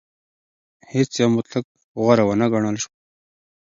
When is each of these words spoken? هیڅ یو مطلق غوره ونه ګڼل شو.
هیڅ 0.93 1.09
یو 1.21 1.29
مطلق 1.37 1.65
غوره 2.01 2.23
ونه 2.25 2.45
ګڼل 2.53 2.75
شو. 2.83 2.91